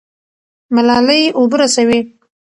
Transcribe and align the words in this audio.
ملالۍ 0.75 1.23
اوبه 1.37 1.55
رسوي. 1.61 1.99